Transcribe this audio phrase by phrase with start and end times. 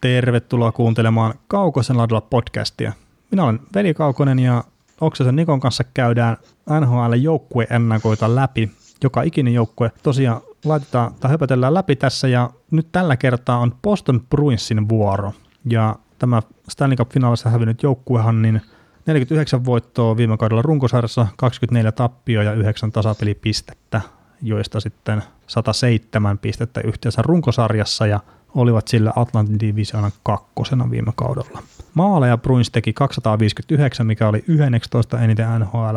[0.00, 2.92] Tervetuloa kuuntelemaan Kaukosen ladulla podcastia.
[3.30, 4.64] Minä olen Veli Kaukonen ja
[5.00, 6.36] Oksasen Nikon kanssa käydään
[6.80, 7.12] NHL
[7.70, 8.70] ennakoita läpi.
[9.02, 14.20] Joka ikinen joukkue tosiaan laitetaan tai höpötellään läpi tässä ja nyt tällä kertaa on Boston
[14.30, 15.32] Bruinsin vuoro.
[15.70, 18.60] Ja tämä Stanley Cup-finaalissa hävinnyt joukkuehan niin
[19.06, 24.00] 49 voittoa viime kaudella runkosarjassa, 24 tappio ja 9 tasapelipistettä,
[24.42, 28.20] joista sitten 107 pistettä yhteensä runkosarjassa ja
[28.54, 31.62] olivat sillä Atlantin divisioonan kakkosena viime kaudella.
[31.94, 35.96] Maaleja Bruins teki 259, mikä oli 11 eniten NHL,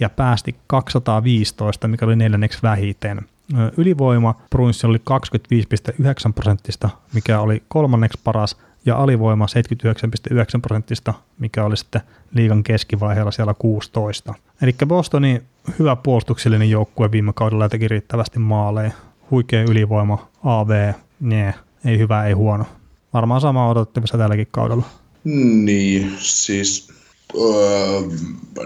[0.00, 3.20] ja päästi 215, mikä oli neljänneksi vähiten.
[3.76, 5.00] Ylivoima Bruins oli
[5.98, 12.00] 25,9 prosenttista, mikä oli kolmanneksi paras, ja alivoima 79,9 prosenttista, mikä oli sitten
[12.34, 14.34] liigan keskivaiheella siellä 16.
[14.62, 15.42] Eli Bostonin
[15.78, 18.90] hyvä puolustuksellinen joukkue viime kaudella teki riittävästi maaleja.
[19.30, 21.54] Huikea ylivoima, AV, nee,
[21.84, 22.64] ei hyvä, ei huono.
[23.12, 24.84] Varmaan sama odotettavissa tälläkin kaudella.
[25.24, 26.88] Niin, siis
[27.34, 28.00] öö,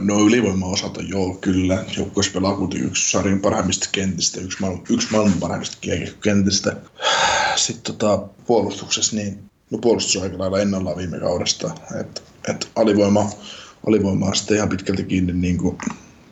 [0.01, 1.85] no ylivoima-osalta joo, kyllä.
[1.97, 5.77] Joukkueessa pelaa kuitenkin yksi sarjan parhaimmista kentistä, yksi, maailman, yksi maailman parhaimmista
[6.23, 6.77] kentistä.
[7.57, 9.39] Sitten tota, puolustuksessa, niin
[9.71, 11.71] no puolustus on aika lailla ennallaan viime kaudesta.
[12.01, 13.31] Et, et alivoima,
[13.87, 15.79] alivoima on sitten ihan pitkälti kiinni niin kuin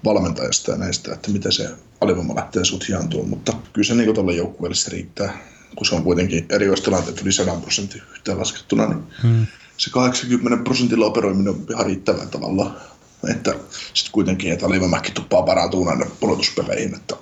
[0.05, 4.33] valmentajasta ja näistä, että miten se alivoima lähtee sut hiantuun, mutta kyllä se niin tuolla
[4.33, 5.39] joukkueelle riittää,
[5.77, 9.47] kun se on kuitenkin erikoistilanteet yli 100 prosentin yhteenlaskettuna, niin hmm.
[9.77, 12.77] se 80 prosentilla operoiminen on ihan riittävän tavalla.
[13.31, 13.51] Että
[13.95, 15.55] sitten kuitenkin, että alivoimakin tuppaa
[15.85, 17.17] näille pudotuspeleihin, että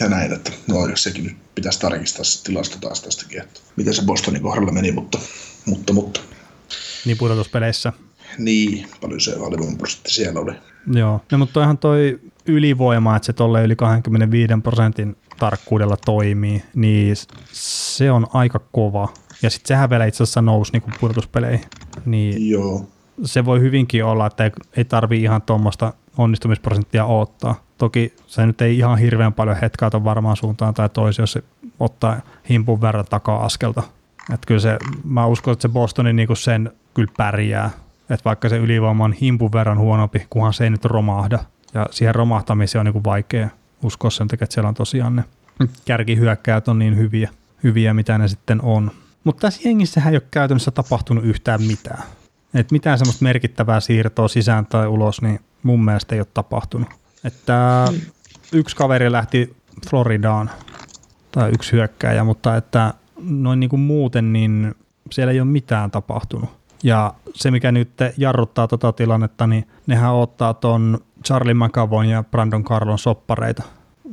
[0.00, 4.02] ja näin, että no, sekin nyt pitäisi tarkistaa se tilasto taas tästäkin, että miten se
[4.04, 5.18] Bostonin kohdalla meni, mutta,
[5.66, 6.20] mutta, mutta.
[7.04, 7.92] Niin pudotuspeleissä.
[8.38, 9.36] Niin, paljon se
[9.78, 10.52] prosentti siellä oli.
[10.92, 17.16] Joo, no, mutta toihan toi ylivoima, että se tolle yli 25 prosentin tarkkuudella toimii, niin
[17.52, 19.08] se on aika kova.
[19.42, 21.64] Ja sitten sehän vielä itse asiassa nousi niin pudotuspeleihin.
[22.06, 22.84] Niin Joo.
[23.24, 27.54] Se voi hyvinkin olla, että ei, ei tarvi ihan tuommoista onnistumisprosenttia odottaa.
[27.78, 31.42] Toki se nyt ei ihan hirveän paljon hetkaata varmaan suuntaan tai toiseen, jos se
[31.80, 33.82] ottaa himpun verran taka-askelta.
[34.34, 37.70] Että kyllä se, mä uskon, että se Bostonin niin sen kyllä pärjää.
[38.10, 41.38] Että vaikka se ylivoima on himpun verran huonompi, kunhan se ei nyt romahda.
[41.74, 43.48] Ja siihen romahtamiseen on niin kuin vaikea
[43.82, 45.24] uskoa sen takia, että siellä on tosiaan ne
[45.84, 47.30] kärkihyökkäät on niin hyviä,
[47.62, 48.90] hyviä mitä ne sitten on.
[49.24, 52.02] Mutta tässä jengissähän ei ole käytännössä tapahtunut yhtään mitään.
[52.54, 56.88] Et mitään semmoista merkittävää siirtoa sisään tai ulos, niin mun mielestä ei ole tapahtunut.
[57.24, 57.88] Että
[58.52, 59.56] yksi kaveri lähti
[59.90, 60.50] Floridaan,
[61.32, 64.74] tai yksi hyökkääjä, mutta että noin niin kuin muuten, niin
[65.10, 66.50] siellä ei ole mitään tapahtunut.
[66.82, 72.64] Ja se, mikä nyt jarruttaa tota tilannetta, niin nehän ottaa ton Charlie McAvoyn ja Brandon
[72.64, 73.62] Carlon soppareita.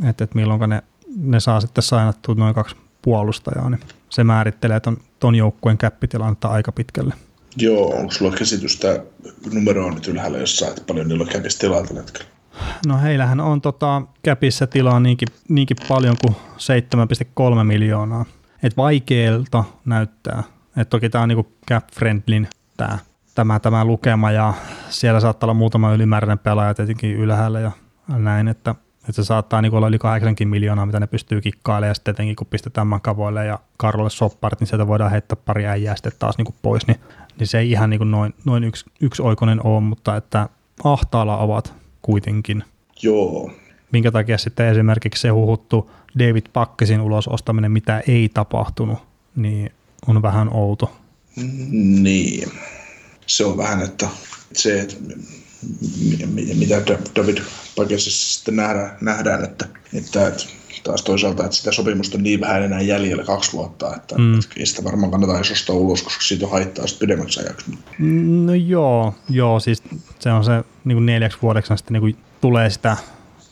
[0.09, 0.84] Että et milloin ne,
[1.18, 3.79] ne saa sitten sainattua noin kaksi puolustajaa, niin
[4.09, 7.13] se määrittelee ton, ton joukkueen käppitilannetta aika pitkälle.
[7.57, 9.03] Joo, onko sulla käsitystä
[9.53, 12.28] numeroa nyt ylhäällä jossain, että paljon niillä on käpistä tilaa tällä hetkellä?
[12.88, 16.35] No heillähän on tota, käpissä tilaa niinkin, niinkin paljon kuin
[17.57, 18.25] 7,3 miljoonaa.
[18.63, 20.44] Et vaikealta näyttää.
[20.78, 22.47] Et toki tämä on niinku cap-friendlin
[22.78, 23.00] tämä,
[23.37, 24.53] tämä, tämä lukema ja
[24.89, 27.71] siellä saattaa olla muutama ylimääräinen pelaaja tietenkin ylhäällä ja
[28.07, 31.93] näin, että, että se saattaa niin olla yli 8 miljoonaa, mitä ne pystyy kikkailemaan ja
[31.93, 36.11] sitten tietenkin kun pistetään Makavoille ja Karlolle sopparit, niin sieltä voidaan heittää pari äijää sitten
[36.19, 36.99] taas niin pois, niin,
[37.39, 40.49] niin se ei ihan niin noin, noin yksi, yksi oikoinen ole, mutta että
[40.83, 42.63] ahtaalla ovat kuitenkin.
[43.01, 43.51] Joo.
[43.91, 48.99] Minkä takia sitten esimerkiksi se huhuttu David Pakkesin ulos ostaminen, mitä ei tapahtunut,
[49.35, 49.71] niin
[50.07, 50.95] on vähän outo.
[52.01, 52.51] Niin.
[53.27, 54.07] Se on vähän, että
[54.53, 54.95] se, että
[56.55, 56.81] mitä
[57.15, 57.38] David
[57.75, 60.43] Pakesissa sitten nähdään, nähdään että, että, että
[60.83, 64.39] taas toisaalta, että sitä sopimusta on niin vähän enää jäljellä kaksi vuotta, että, mm.
[64.57, 67.71] ei sitä varmaan kannata edes ostaa ulos, koska siitä on haittaa sitten pidemmäksi ajaksi.
[68.45, 69.83] No joo, joo siis
[70.19, 72.97] se on se niin kuin neljäksi vuodeksi sitten niin kuin tulee sitä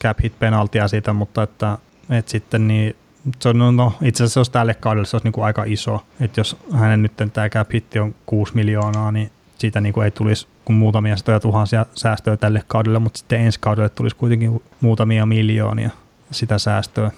[0.03, 1.77] cap hit penaltia siitä, mutta että,
[2.09, 2.95] että sitten niin
[3.39, 5.63] se on, no, no, itse asiassa se olisi tälle kaudelle se olisi niin kuin aika
[5.63, 10.05] iso, että jos hänen nyt tämä cap hitti on 6 miljoonaa, niin siitä niin kuin
[10.05, 14.61] ei tulisi kuin muutamia satoja tuhansia säästöä tälle kaudelle, mutta sitten ensi kaudelle tulisi kuitenkin
[14.81, 15.89] muutamia miljoonia
[16.31, 17.11] sitä säästöä.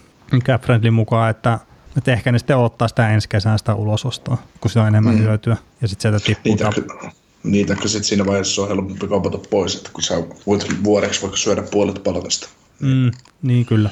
[0.43, 1.59] Cap Friendly mukaan, että,
[1.97, 5.21] että ehkä ne sitten ottaa sitä ensi kesän sitä ulosostoa, kun se on enemmän mm.
[5.21, 7.11] hyötyä, ja sitten sieltä tippuu niitä, tap-
[7.43, 10.15] niitä, sitten siinä vaiheessa on helpompi kaupata pois, että kun sä
[10.47, 12.49] voit vuodeksi vaikka syödä puolet palkasta.
[12.79, 13.11] Mm,
[13.41, 13.89] niin kyllä.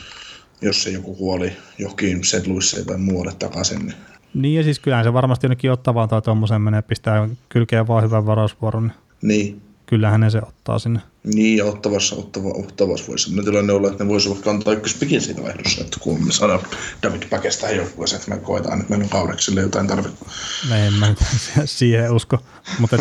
[0.62, 2.48] Jos se joku huoli johonkin St.
[2.48, 3.96] Louisiin tai muualle takaisin, niin
[4.36, 8.26] niin ja siis kyllähän se varmasti jonnekin ottavaan tai tuommoisen menee, pistää kylkeen vaan hyvän
[8.26, 8.92] varausvuoron.
[9.22, 9.62] Niin.
[9.86, 11.00] kyllähän ne se ottaa sinne.
[11.24, 15.44] Niin, ja ottavassa, ottava, ottavassa voisi sellainen tilanne olla, että ne voisivat kantaa ykköspikin siinä
[15.44, 16.60] vaihdossa, että kun me saadaan
[17.04, 20.26] David Päkestä joukkueeseen, että me koetaan, että meillä on kaudeksille jotain tarvetta.
[20.70, 21.14] No en mä
[21.66, 22.40] siihen usko,
[22.80, 22.98] mutta,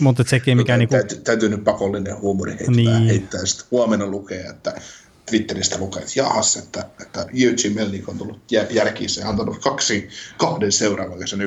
[0.00, 0.76] mutta sekin mikä...
[0.76, 0.94] niinku...
[0.94, 3.06] täytyy, täytyy nyt pakollinen huumori heittää, niin.
[3.06, 4.74] heittää sitten huomenna lukea, että
[5.30, 10.72] Twitteristä lukee, että jahas, että, että Eugene Melnik on tullut järkiin ja antanut kaksi kahden
[10.72, 11.40] seuraavan kesän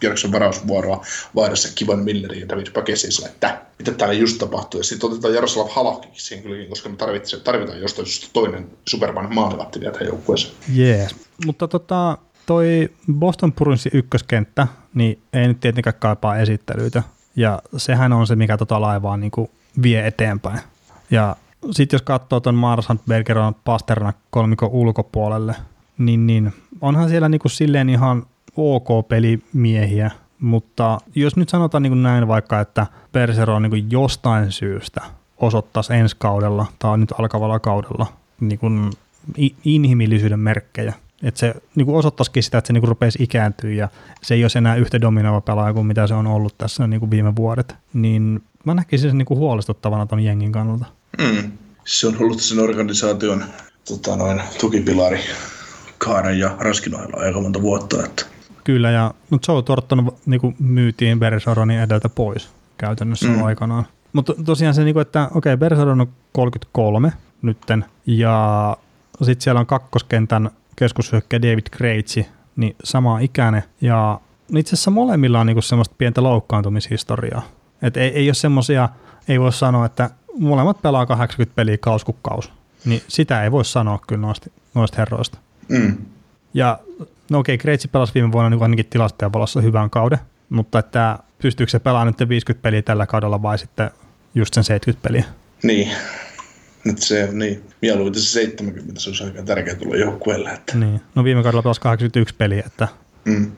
[0.00, 1.04] kierroksen varausvuoroa
[1.34, 4.80] vaihdossa Kivan Millerin ja David Pakesisilla, että mitä täällä just tapahtuu.
[4.80, 9.34] Ja sitten otetaan Jaroslav Halahkikin siihen kylläkin, koska me tarvitaan, tarvitaan jostain syystä toinen Superman
[9.34, 10.54] maalivatti vielä tähän joukkueeseen.
[10.72, 11.16] Jees.
[11.46, 17.02] Mutta tota, toi Boston Bruinsin ykköskenttä, niin ei nyt tietenkään kaipaa esittelyitä.
[17.36, 19.50] Ja sehän on se, mikä tota laivaa niin kuin
[19.82, 20.60] vie eteenpäin.
[21.10, 21.36] Ja
[21.72, 25.54] sitten jos katsoo tuon Mars Bergeron Pasternak kolmikon ulkopuolelle,
[25.98, 28.26] niin, niin onhan siellä niin kuin silleen ihan
[28.56, 30.10] ok-pelimiehiä,
[30.40, 35.00] mutta jos nyt sanotaan niin kuin näin vaikka, että Persero on niin kuin jostain syystä
[35.38, 38.06] osoittaisi ensi kaudella tai nyt alkavalla kaudella
[38.40, 38.90] niin kuin
[39.64, 43.88] inhimillisyyden merkkejä, että se niin kuin osoittaisikin sitä, että se niin kuin rupeaisi ikääntyä ja
[44.22, 47.10] se ei olisi enää yhtä dominoiva pelaaja kuin mitä se on ollut tässä niin kuin
[47.10, 50.86] viime vuodet, niin mä näkisin sen niin kuin huolestuttavana ton jengin kannalta.
[51.18, 51.52] Mm.
[51.84, 53.44] Se on ollut sen organisaation
[53.88, 55.20] tota noin, tukipilari
[55.98, 58.04] Kaaren ja Raskin ohella aika monta vuotta.
[58.04, 58.26] Että.
[58.64, 62.48] Kyllä, ja no Joe Torton niin kuin myytiin Bergeronin edeltä pois
[62.78, 63.44] käytännössä mm.
[63.44, 63.86] aikanaan.
[64.12, 68.76] Mutta tosiaan se, niin että okei, okay, Bergeron on 33 nytten, ja
[69.22, 72.26] sitten siellä on kakkoskentän keskushyökkäjä David Krejci,
[72.56, 74.20] niin sama ikäinen, ja
[74.56, 77.42] itse asiassa molemmilla on niin semmoista pientä loukkaantumishistoriaa.
[77.82, 78.88] Et ei, ei ole semmoisia,
[79.28, 82.52] ei voi sanoa, että molemmat pelaa 80 peliä kauskukkaus,
[82.84, 85.38] niin sitä ei voi sanoa kyllä noista, noista herroista.
[85.68, 85.96] Mm.
[86.54, 86.78] Ja
[87.30, 90.18] no okei, Kreitsi pelasi viime vuonna niin ainakin tilastojen valossa hyvän kauden,
[90.48, 93.90] mutta että pystyykö se pelaamaan nyt 50 peliä tällä kaudella vai sitten
[94.34, 95.24] just sen 70 peliä?
[95.62, 95.90] Niin,
[96.84, 97.62] nyt se on niin.
[97.82, 100.50] Mieluiten se 70, se olisi aika tärkeä tulla joukkueelle.
[100.50, 100.76] Että.
[100.76, 101.00] Niin.
[101.14, 102.88] No viime kaudella pelasi 81 peliä, että
[103.24, 103.52] mm.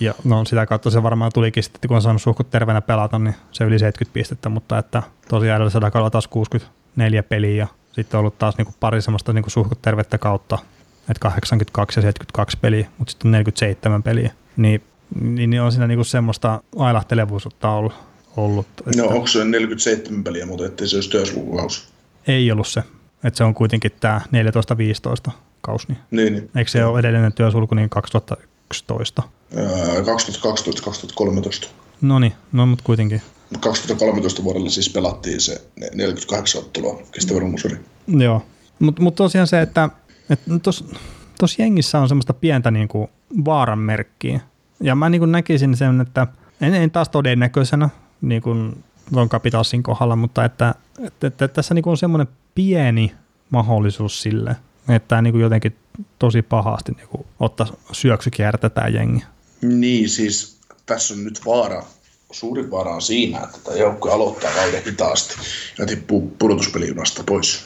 [0.00, 3.34] Ja no sitä kautta se varmaan tulikin sitten, kun on saanut suhkut terveenä pelata, niin
[3.52, 8.20] se yli 70 pistettä, mutta että tosiaan edellisellä kaudella taas 64 peliä ja sitten on
[8.20, 10.58] ollut taas niin kuin pari semmoista niin kuin suhkut tervettä kautta,
[11.00, 14.82] että 82 ja 72 peliä, mutta sitten 47 peliä, niin,
[15.20, 17.94] niin, niin on siinä niin kuin semmoista ailahtelevuutta ollut.
[18.36, 21.88] ollut että no onko se 47 peliä, mutta ettei se olisi työslukukaus?
[22.26, 22.82] Ei ollut se,
[23.24, 24.20] että se on kuitenkin tämä
[25.28, 25.30] 14-15
[25.60, 25.86] kausi.
[25.88, 25.98] Niin.
[26.10, 26.50] Niin, niin.
[26.56, 27.90] Eikö se ole edellinen työsulku niin
[28.82, 29.22] 2011?
[31.66, 31.68] 2012-2013.
[32.00, 33.22] No niin, no mutta kuitenkin.
[33.60, 35.62] 2013 vuodella siis pelattiin se
[35.94, 37.76] 48 ottelua kestävä rumusori.
[38.06, 38.42] Joo,
[38.78, 39.88] mutta mut tosiaan se, että
[40.62, 43.10] tuossa jengissä on semmoista pientä niinku
[43.44, 44.40] vaaran merkkiä.
[44.80, 46.26] Ja mä niinku näkisin sen, että
[46.60, 47.88] en, en taas todennäköisenä
[48.20, 50.74] niin kuin tuon Capitalsin kohdalla, mutta että,
[51.06, 53.14] että, että tässä niinku on semmoinen pieni
[53.50, 54.56] mahdollisuus sille,
[54.88, 55.76] että niinku jotenkin
[56.18, 59.24] tosi pahasti niinku ottaa syöksykiertä tämä jengi.
[59.62, 61.82] Niin, siis tässä on nyt vaara,
[62.32, 65.34] suuri vaara on siinä, että tämä joukkue aloittaa kauden hitaasti
[65.78, 67.64] ja tippuu pudotuspelijunasta pois.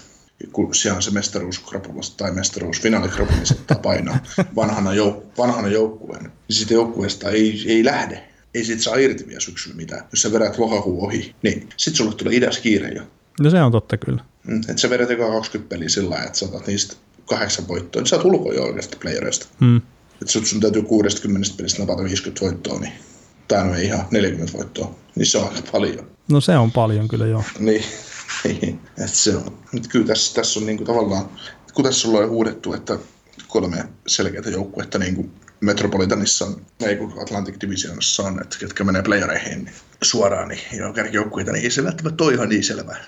[0.52, 4.18] Kun siellä on se mestaruuskrapulasta tai mestaruusfinaalikrapula saattaa painaa
[4.56, 8.24] vanhana, jouk- vanhana joukkueen, niin siitä joukkueesta ei, ei lähde.
[8.54, 10.04] Ei siitä saa irti vielä syksyllä mitään.
[10.12, 13.02] Jos sä vedät lokakuun ohi, niin sit sulle tulee idäs kiire jo.
[13.40, 14.24] No se on totta kyllä.
[14.46, 16.96] Mm, että sä vedät 20 peliä sillä lailla, että saatat niistä
[17.28, 19.46] kahdeksan voittoa, niin sä oot ulkoa jo oikeasta playereista.
[19.60, 19.80] Mm
[20.22, 22.92] että sun, sun täytyy 60 pelistä napata 50 voittoa, niin
[23.48, 26.10] tämä on ihan 40 voittoa, niin se on aika paljon.
[26.28, 27.44] No se on paljon kyllä joo.
[27.58, 27.84] niin,
[28.98, 29.58] että se on.
[29.72, 31.30] Nyt kyllä tässä, tässä on niin kuin tavallaan,
[31.74, 32.98] kun tässä ollaan huudettu, että
[33.48, 39.02] kolme selkeää joukkuetta niin kuin Metropolitanissa on, ei kun Atlantic Divisionissa on, että ketkä menee
[39.02, 43.04] playereihin niin suoraan, niin joo, kärkijoukkueita, niin ei se välttämättä ole ihan niin selvää.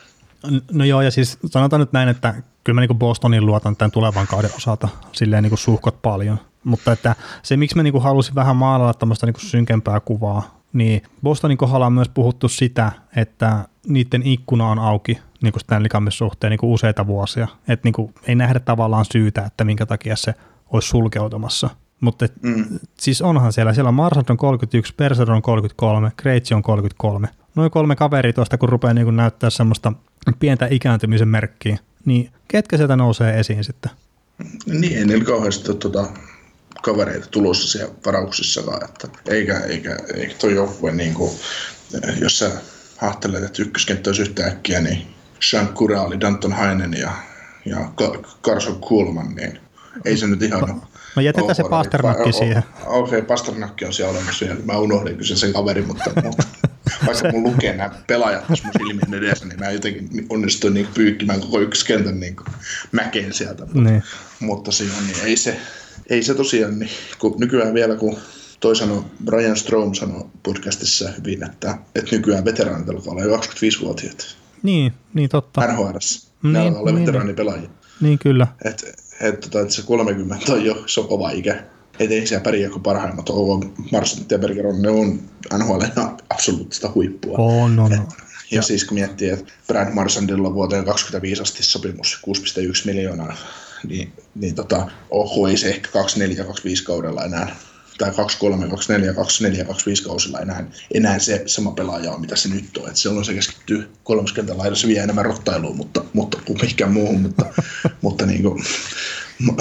[0.73, 4.27] No joo, ja siis sanotaan nyt näin, että kyllä mä niin Bostonin luotan tämän tulevan
[4.27, 6.39] kauden osalta silleen niin suhkot paljon.
[6.65, 11.59] Mutta että se, miksi mä niin halusin vähän maalata tämmöistä niin synkempää kuvaa, niin Bostonin
[11.59, 16.51] kohdalla on myös puhuttu sitä, että niiden ikkuna on auki niin kuin Stanley Cupin suhteen
[16.51, 17.49] niin kuin useita vuosia.
[17.69, 20.35] Että niin ei nähdä tavallaan syytä, että minkä takia se
[20.73, 21.71] olisi sulkeutumassa.
[22.01, 22.65] Mutta mm.
[22.99, 27.29] siis onhan siellä, siellä Marsand on 31, Perser on 33, Kreitsi on 33.
[27.55, 29.93] Noin kolme kaveri tuosta, kun rupeaa niin näyttää semmoista
[30.41, 33.91] pientä ikääntymisen merkkiä, niin ketkä sieltä nousee esiin sitten?
[34.67, 36.07] Niin, ei niillä kauheasti tuota,
[36.83, 41.31] kavereita tulossa siellä varauksissakaan, että eikä, eikä, eikä toi joukkue, niin kuin,
[42.21, 42.51] jos sä
[42.97, 45.07] hahtelet, että ykköskenttä olisi yhtäkkiä, niin
[45.41, 47.13] Sean Kuraali, Danton Hainen ja,
[47.65, 47.93] ja
[48.43, 49.61] Carson Kuhlman, niin
[50.05, 50.83] ei se nyt ihan
[51.17, 52.63] No jätetään se Pasternakki siihen.
[52.87, 54.47] Okei, okay, Pasternakki on siellä olemassa.
[54.65, 56.43] Mä unohdin kyllä sen kaverin, mutta, mutta,
[57.07, 61.41] vaikka mun lukee nämä pelaajat tässä mun silmien edessä, niin mä jotenkin onnistuin niin pyykkimään
[61.41, 62.37] koko yksi kentän niin
[62.93, 63.67] mäkeen sieltä.
[63.75, 64.03] Niin.
[64.41, 65.57] Mutta siinä niin ei se,
[66.11, 68.17] ei se tosiaan, niin, kun nykyään vielä kun
[68.61, 74.37] toi sanoi, Brian Strom sanoi podcastissa hyvin, että, että nykyään veteraanit alkaa olla jo 25-vuotiaat.
[74.63, 75.67] Niin, niin totta.
[75.67, 75.97] NHL.
[76.43, 77.01] Ne Niin, olla niin.
[77.01, 77.71] veteraanipelaajia.
[78.01, 78.47] Niin kyllä.
[78.65, 78.87] Että
[79.21, 81.65] et, tota, et se 30 on jo se on kova ikä.
[82.01, 83.29] Et ei siellä pärjää kuin parhaimmat.
[83.29, 85.21] Ovo, Marsant ja Bergeron, ne on
[85.59, 85.83] NHL
[86.31, 87.39] absoluuttista huippua.
[87.39, 87.93] On, on, on.
[87.93, 88.03] Ja,
[88.51, 92.33] ja siis kun miettii, että Brad Marsandilla on vuoteen 25 asti sopimus 6,1
[92.85, 93.37] miljoonaa,
[93.89, 97.57] niin, niin tota, oho, ei se ehkä 24-25 kaudella enää,
[97.99, 100.65] tai 23, 24, 24, 25 kausilla enää,
[100.95, 102.89] enää se sama pelaaja on, mitä se nyt on.
[102.89, 107.47] Et silloin se keskittyy kolmoskentän laidassa vie enemmän rottailuun, mutta, mutta kuin mihinkään muuhun, mutta,
[108.03, 108.65] mutta, niin kuin,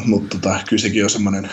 [0.06, 1.50] mutta tota, kyllä sekin on semmoinen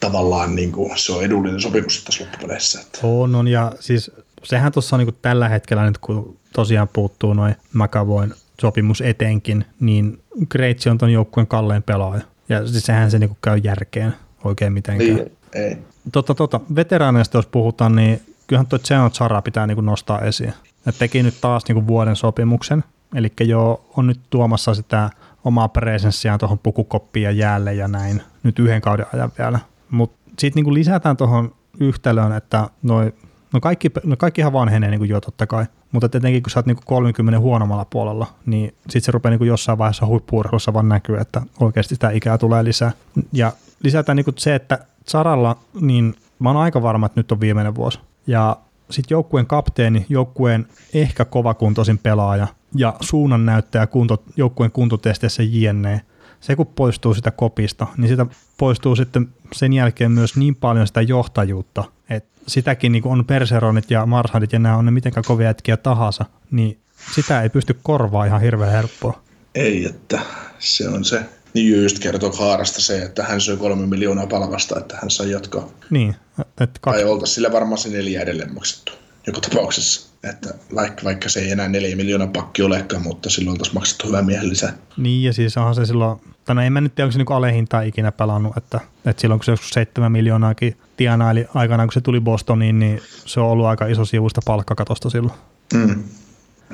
[0.00, 2.80] tavallaan niin kuin, se on edullinen sopimus tässä loppupeleissä.
[2.80, 2.98] Että.
[3.02, 4.10] On, on, ja siis
[4.42, 10.22] sehän tuossa on niin tällä hetkellä nyt, kun tosiaan puuttuu noin McAvoin sopimus etenkin, niin
[10.48, 12.22] Kreitsi on ton joukkueen kallein pelaaja.
[12.48, 14.14] Ja siis sehän se niin käy järkeen
[14.44, 15.14] oikein mitenkään.
[15.14, 15.76] Niin, ei.
[16.12, 20.52] Tota, tota, veteraaneista jos puhutaan, niin kyllähän tuo Zeon Chara pitää niin nostaa esiin.
[20.86, 25.10] Et teki nyt taas niin vuoden sopimuksen, eli jo on nyt tuomassa sitä
[25.44, 29.58] omaa presenssiään tuohon pukukoppiin ja jäälle ja näin nyt yhden kauden ajan vielä.
[29.90, 33.12] Mutta sitten niin lisätään tuohon yhtälöön, että noi,
[33.52, 36.66] no, kaikki, no kaikki ihan vanhenee niin jo totta kai, mutta tietenkin kun sä oot
[36.66, 41.42] niin 30 huonommalla puolella, niin sitten se rupeaa niin jossain vaiheessa huippuurheilussa vaan näkyy, että
[41.60, 42.92] oikeasti sitä ikää tulee lisää.
[43.32, 47.74] Ja lisätään niin se, että Saralla, niin mä oon aika varma, että nyt on viimeinen
[47.74, 48.00] vuosi.
[48.26, 48.56] Ja
[48.90, 56.00] sitten joukkueen kapteeni, joukkueen ehkä kovakuntoisin pelaaja ja suunnannäyttäjä kunto, joukkueen kuntotesteissä jne.
[56.40, 58.26] Se kun poistuu sitä kopista, niin sitä
[58.58, 64.06] poistuu sitten sen jälkeen myös niin paljon sitä johtajuutta, että sitäkin niin on perseronit ja
[64.06, 66.78] marshadit ja nämä on ne mitenkään kovia jätkiä tahansa, niin
[67.14, 69.22] sitä ei pysty korvaa ihan hirveän helppoa.
[69.54, 70.20] Ei, että
[70.58, 71.22] se on se.
[71.54, 75.68] Niin just kertoo Haarasta se, että hän söi kolme miljoonaa palkasta, että hän sai jatkaa.
[75.90, 76.16] Niin.
[76.38, 77.00] Että kaksi...
[77.00, 78.92] Tai oltaisiin sillä varmaan se neljä edelleen maksettu
[79.26, 80.09] joka tapauksessa.
[80.24, 84.22] Että vaikka, vaikka se ei enää neljä miljoonaa pakki olekaan, mutta silloin oltaisiin maksettu hyvää
[84.22, 84.72] miehen lisää.
[84.96, 87.32] Niin, ja siis onhan se silloin, tai no en mä nyt tiedä, onko se niin
[87.32, 92.00] alehintaa ikinä pelannut, että, että silloin kun se joskus seitsemän miljoonaakin tienaili aikanaan, kun se
[92.00, 95.38] tuli Bostoniin, niin se on ollut aika iso sivuista palkkakatosta silloin.
[95.74, 96.04] Mm.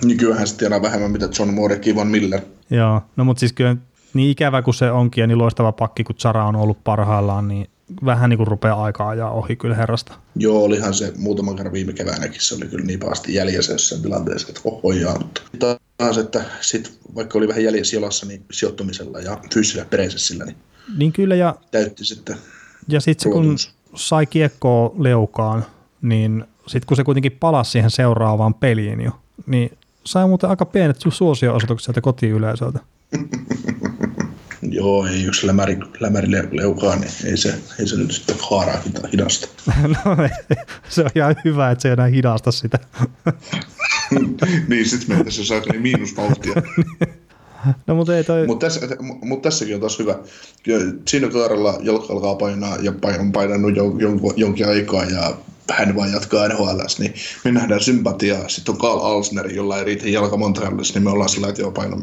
[0.05, 2.41] Nykyään se tienaa vähemmän, mitä John Moore ja Von Miller.
[2.71, 3.77] Joo, no mutta siis kyllä
[4.15, 7.67] niin ikävä kuin se onkin ja niin loistava pakki, kun Chara on ollut parhaillaan, niin
[8.05, 10.15] vähän niin kuin rupeaa aikaa ja ohi kyllä herrasta.
[10.37, 14.49] Joo, olihan se muutaman kerran viime keväänäkin, se oli kyllä niin pahasti jäljessä jossain tilanteessa,
[14.49, 19.85] että ohojaa, mutta taas, että sit, vaikka oli vähän jäljessä jalassa, niin sijoittumisella ja fyysisellä
[19.85, 20.57] presessillä, niin,
[20.99, 22.37] niin kyllä ja, täytti sitten
[22.89, 23.57] Ja sitten kun
[23.95, 25.67] sai kiekkoa leukaan,
[26.03, 29.11] niin sitten kun se kuitenkin palasi siihen seuraavaan peliin jo,
[29.47, 32.79] niin sai muuten aika pienet suosio-osoitukset sieltä kotiyleisöltä.
[34.77, 39.49] Joo, ei jos lämäri, lämäri leukaa, niin ei se, ei se nyt sitten haaraa hidasta.
[39.89, 40.17] no,
[40.89, 42.79] se on ihan hyvä, että se ei enää hidasta sitä.
[44.69, 46.55] niin, sitten meitä se saa niin miinusvauhtia.
[47.87, 48.47] No, mutta ei toi...
[48.47, 48.81] Mut tässä,
[49.23, 50.19] mut tässäkin on taas hyvä.
[51.09, 55.37] Siinä kaudella jalka alkaa painaa ja on painanut jon, jon, jonkin aikaa ja
[55.73, 57.15] hän vaan jatkaa NHL, niin
[57.45, 58.49] me nähdään sympatiaa.
[58.49, 61.71] Sitten on Carl Alsner, jolla ei riitä jalka Montrealissa, niin me ollaan sillä, että joo,
[61.71, 61.97] paino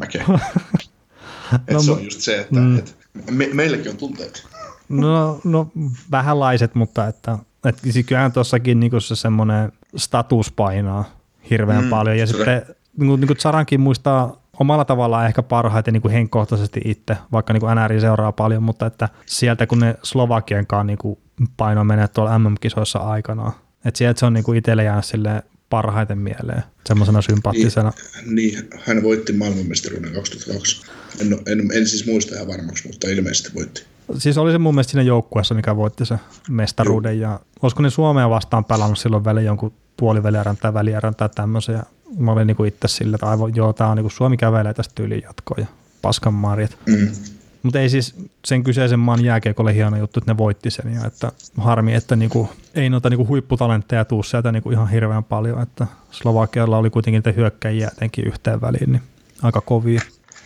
[1.70, 2.78] no, se on just se, että mm.
[2.78, 2.96] et
[3.30, 4.46] me, meilläkin on tunteet.
[4.88, 5.72] No, no
[6.10, 11.16] vähänlaiset, mutta että, että siis kyllähän tuossakin niin se semmoinen status painaa
[11.50, 12.18] hirveän mm, paljon.
[12.18, 12.62] Ja sitten
[12.96, 17.52] niin kuin, niin kuin Sarankin muistaa omalla tavallaan ehkä parhaiten niin kuin henkkohtaisesti itse, vaikka
[17.52, 21.18] niin kuin NRI seuraa paljon, mutta että sieltä kun ne Slovakienkaan niin kuin
[21.56, 23.52] paino menee tuolla MM-kisoissa aikanaan,
[23.84, 27.92] että sieltä se on niin kuin itselle jäänyt silleen parhaiten mieleen, semmoisena sympaattisena.
[28.24, 30.86] Niin, niin, hän voitti maailmanmestaruuden 2002.
[31.20, 33.84] En, en, en siis muista ihan varmaksi, mutta ilmeisesti voitti.
[34.18, 36.18] Siis oli se mun mielestä siinä joukkueessa, mikä voitti se
[36.48, 37.20] mestaruuden.
[37.20, 37.30] Joo.
[37.30, 41.74] Ja olisiko ne Suomea vastaan pelannut silloin väliin jonkun puolivälierän tai välierän tai tämmöisen.
[41.74, 41.82] Ja
[42.18, 45.22] mä olin niinku itse sillä, että aivan, joo, tää on niinku Suomi kävelee tästä yli
[45.22, 45.66] jatkoon ja
[46.02, 46.78] paskan marjat.
[46.86, 47.08] Mm.
[47.62, 50.94] Mutta ei siis sen kyseisen maan jääkiekolle hieno juttu, että ne voitti sen.
[50.94, 55.62] Ja että harmi, että niinku, ei noita niinku huipputalentteja tuu sieltä niinku ihan hirveän paljon.
[55.62, 59.02] Että Slovakialla oli kuitenkin niitä hyökkäjiä jotenkin yhteen väliin, niin
[59.42, 60.00] aika kovia.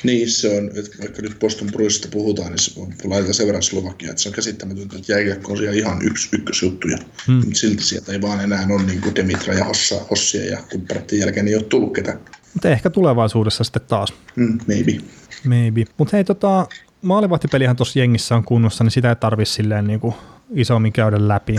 [0.05, 3.63] Niin, se on, että vaikka nyt Boston Bruinsista puhutaan, niin se on laitetaan sen verran
[3.63, 6.99] Slovakia, että se on käsittämätöntä, että jääkiekko on siellä ihan yksi, ykkösjuttuja.
[7.27, 7.35] Hmm.
[7.35, 11.19] Mutta silti sieltä ei vaan enää ole niin kuin Demitra ja Hossa, Hossia ja kumppaneiden
[11.19, 12.21] jälkeen niin ei ole tullut ketään.
[12.55, 14.15] Mutta ehkä tulevaisuudessa sitten taas.
[14.37, 14.99] Mm, maybe.
[15.45, 15.85] Maybe.
[15.99, 16.67] Mutta hei, tota,
[17.03, 20.15] maalivahtipelihän tuossa jengissä on kunnossa, niin sitä ei tarvitse silleen niin kuin
[20.55, 21.57] isommin käydä läpi.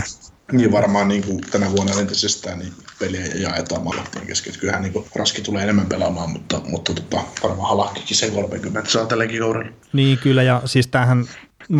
[0.52, 4.52] Niin varmaan niin kuin tänä vuonna entisestään niin peliä jaetaan maalahtien kesken.
[4.60, 9.06] Kyllähän niin kuin Raski tulee enemmän pelaamaan, mutta, mutta tota, varmaan Halakkikin sen 30 saa
[9.06, 9.72] tälläkin kaudella.
[9.92, 11.24] Niin kyllä, ja siis tämähän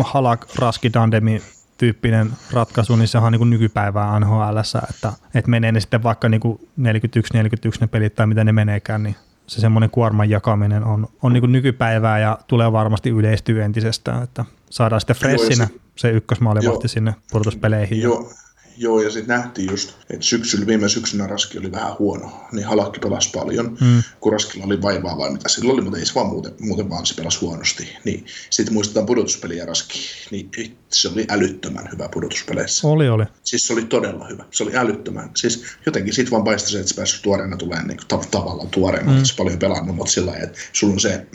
[0.03, 1.41] Halak, Raski, Dandemi
[1.77, 4.57] tyyppinen ratkaisu, niin sehän on niin nykypäivää NHL,
[4.89, 6.43] että, että menee ne sitten vaikka niin 41-41
[7.81, 9.15] ne pelit tai mitä ne meneekään, niin
[9.47, 15.01] se semmoinen kuorman jakaminen on, on niin nykypäivää ja tulee varmasti yleistyä entisestään, että saadaan
[15.01, 18.01] sitten freshinä se, se ykkösmaalivahti sinne pudotuspeleihin.
[18.01, 18.31] Joo,
[18.77, 22.99] Joo, ja sitten nähtiin just, että syksyllä, viime syksynä Raski oli vähän huono, niin Halakki
[22.99, 24.03] pelasi paljon, mm.
[24.19, 27.05] kun Raskilla oli vaivaa vai mitä sillä oli, mutta ei se vaan muuten, muuten vaan
[27.05, 27.97] se pelasi huonosti.
[28.05, 29.99] Niin sitten muistetaan pudotuspeliä Raski,
[30.31, 32.87] niin se oli älyttömän hyvä pudotuspeleissä.
[32.87, 33.25] Oli, oli.
[33.43, 35.29] Siis se oli todella hyvä, se oli älyttömän.
[35.35, 39.11] Siis jotenkin siitä vaan paistaa se, että se päässyt tuoreena tulee niin kuin, tavallaan tuoreena,
[39.11, 39.17] mm.
[39.17, 41.25] että se paljon pelannut, mutta sillä lailla, että sulla on se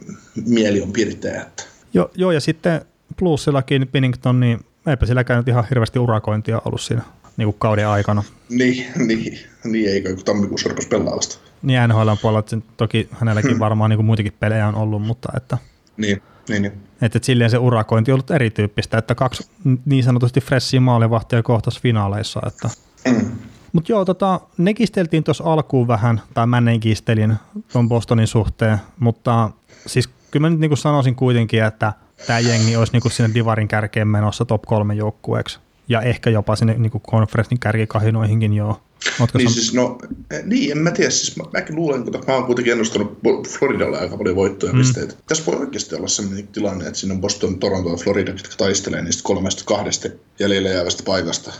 [0.46, 1.42] mieli on pirteä.
[1.42, 1.62] Että...
[1.94, 2.80] Joo, joo, ja sitten
[3.18, 7.02] plussillakin Pinnington, niin eipä sillä käynyt ihan hirveästi urakointia ollut siinä
[7.36, 8.22] niin kuin kauden aikana.
[8.48, 11.38] Niin, niin, niin eikö kun tammikuussa rupesi pelaavasta.
[11.62, 13.60] Niin NHL puolella, toki hänelläkin hmm.
[13.60, 15.58] varmaan niin kuin muitakin pelejä on ollut, mutta että...
[15.96, 16.72] Niin, niin, niin.
[16.72, 19.48] Että, että silleen se urakointi on ollut erityyppistä, että kaksi
[19.84, 22.40] niin sanotusti fressiä maalivahtia kohtas finaaleissa.
[22.46, 22.70] Että.
[23.08, 23.30] Mm.
[23.72, 27.34] Mutta joo, tota, ne kisteltiin tuossa alkuun vähän, tai mä ne kistelin
[27.72, 29.50] tuon Bostonin suhteen, mutta
[29.86, 31.92] siis kyllä mä nyt niin kuin sanoisin kuitenkin, että
[32.26, 36.56] tämä jengi olisi niin kuin sinne Divarin kärkeen menossa top kolme joukkueeksi ja ehkä jopa
[36.56, 38.80] sinne niin konferenssin kärkikahinoihinkin joo.
[39.20, 39.54] Ootko niin, san...
[39.54, 39.98] siis, no,
[40.30, 41.10] eh, niin, en mä tiedä.
[41.10, 44.78] Siis mä, mäkin luulen, kun mä oon kuitenkin ennustanut Floridalle aika paljon voittoja mm.
[44.78, 45.14] pisteitä.
[45.28, 49.02] Tässä voi oikeasti olla sellainen tilanne, että siinä on Boston, Toronto ja Florida, jotka taistelee
[49.02, 51.52] niistä kolmesta kahdesta jäljellä jäävästä paikasta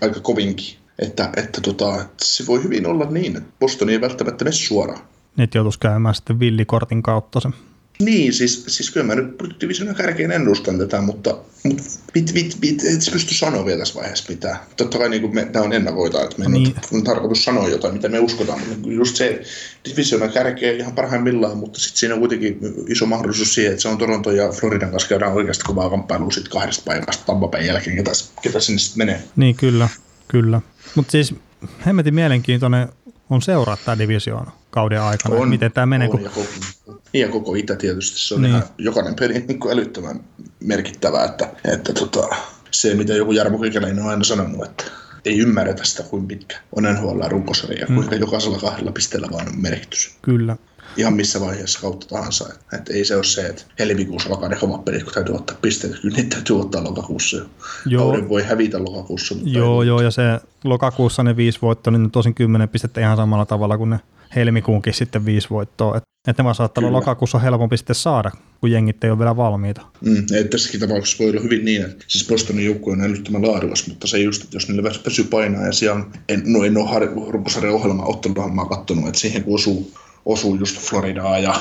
[0.00, 0.76] aika kovinkin.
[0.98, 5.00] Että, että, tota, että se voi hyvin olla niin, että Boston ei välttämättä mene suoraan.
[5.36, 7.48] Nyt joutuisi käymään sitten villikortin kautta se
[7.98, 11.82] niin, siis, siis kyllä mä nyt divisionan kärkeen ennustan tätä, mutta, mutta
[12.14, 14.56] vit, vit, vit, et pysty sanoa vielä tässä vaiheessa mitään.
[14.76, 16.74] Totta kai niin me, tämä on ennakoita, että meidän niin.
[16.92, 19.42] on tarkoitus sanoa jotain, mitä me uskotaan, mutta niinku just se
[19.90, 23.98] divisionan kärkeen ihan parhaimmillaan, mutta sitten siinä on kuitenkin iso mahdollisuus siihen, että se on
[23.98, 28.10] Toronto ja Floridan kanssa käydään oikeasti kovaa kamppailua sitten kahdesta paikasta Tampa jälkeen, ketä,
[28.42, 29.22] ketä sinne sitten menee.
[29.36, 29.88] Niin, kyllä,
[30.28, 30.60] kyllä.
[30.94, 31.34] Mutta siis
[31.86, 32.88] hemmetin mielenkiintoinen
[33.30, 36.08] on seuraa tämä divisioona kauden aikana, on, miten tämä menee.
[36.08, 36.46] On, kun...
[37.20, 38.50] ja, koko, niin ja koko Itä tietysti, se on niin.
[38.50, 40.24] ihan, jokainen peli niin kuin älyttömän
[40.60, 42.28] merkittävä, että, että tota,
[42.70, 44.84] se mitä joku Jarmo Kikäläinen on aina sanonut, että
[45.24, 47.94] ei ymmärretä sitä, kuin pitkä on NHL runkosarja ja mm.
[47.94, 50.16] kuinka jokaisella kahdella pisteellä vaan on merkitys.
[50.22, 50.56] Kyllä
[50.96, 52.48] ihan missä vaiheessa kautta tahansa.
[52.72, 56.00] Että ei se ole se, että helmikuussa alkaa ne hommat pelit, kun täytyy ottaa pisteet.
[56.00, 57.36] Kyllä niitä täytyy ottaa lokakuussa.
[57.86, 58.04] Joo.
[58.04, 59.34] Kauden voi hävitä lokakuussa.
[59.34, 60.22] Mutta joo, joo, ja se
[60.64, 64.00] lokakuussa ne viisi voittoa, niin tosin kymmenen pistettä ihan samalla tavalla kuin ne
[64.36, 66.00] helmikuunkin sitten viisi voittoa.
[66.26, 69.36] Että et ne vaan saattaa olla lokakuussa helpompi sitten saada, kun jengit ei ole vielä
[69.36, 69.82] valmiita.
[70.00, 73.88] Mm, et tässäkin tapauksessa voi olla hyvin niin, että siis Bostonin joukkue on älyttömän laadukas,
[73.88, 77.74] mutta se just, että jos niille väsy painaa ja siellä en, no en ole runkosarjan
[77.74, 79.92] ohjelmaa, otteluohjelmaa katsonut, että siihen kun osuu
[80.26, 81.54] osuu just Floridaa ja,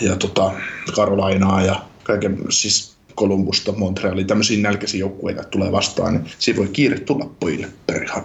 [0.00, 0.52] ja tota
[0.92, 7.00] Carolinaa ja kaiken, siis Kolumbusta, Montrealia, tämmöisiä nälkäisiä joukkueita tulee vastaan, niin siinä voi kiire
[7.00, 7.68] tulla pojille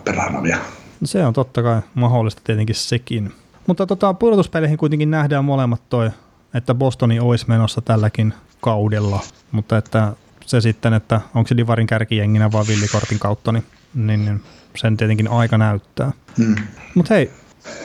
[0.04, 0.62] perhana vielä.
[1.02, 3.32] No se on totta kai mahdollista tietenkin sekin.
[3.68, 6.10] Mutta tota, pudotuspeleihin kuitenkin nähdään molemmat toi,
[6.54, 9.20] että Bostoni olisi menossa tälläkin kaudella,
[9.52, 10.14] mutta että
[10.46, 14.42] se sitten, että onko se Divarin kärkijenginä vai villikortin kautta, niin, niin, niin
[14.76, 16.12] sen tietenkin aika näyttää.
[16.38, 16.56] Mm.
[16.96, 17.32] Mutta hei,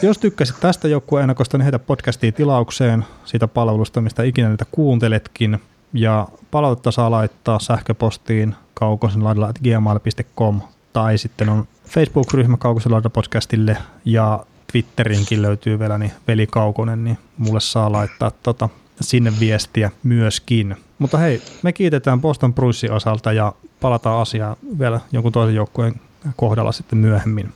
[0.03, 5.59] jos tykkäsit tästä joukkueen ennakosta, niin heitä podcastiin tilaukseen siitä palvelusta, mistä ikinä niitä kuunteletkin.
[5.93, 10.61] Ja palautetta saa laittaa sähköpostiin kaukosenlaidalla.gmail.com
[10.93, 17.61] tai sitten on Facebook-ryhmä Kaukosen podcastille ja Twitterinkin löytyy vielä, niin Veli Kaukonen, niin mulle
[17.61, 18.69] saa laittaa tota,
[19.01, 20.77] sinne viestiä myöskin.
[20.99, 25.95] Mutta hei, me kiitetään Boston Brucein osalta ja palataan asiaan vielä jonkun toisen joukkueen
[26.37, 27.53] kohdalla sitten myöhemmin.